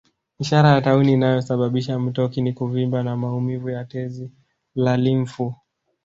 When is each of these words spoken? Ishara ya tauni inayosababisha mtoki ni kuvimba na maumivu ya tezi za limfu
Ishara 0.39 0.69
ya 0.69 0.81
tauni 0.81 1.13
inayosababisha 1.13 1.99
mtoki 1.99 2.41
ni 2.41 2.53
kuvimba 2.53 3.03
na 3.03 3.17
maumivu 3.17 3.69
ya 3.69 3.85
tezi 3.85 4.31
za 4.75 4.97
limfu 4.97 5.55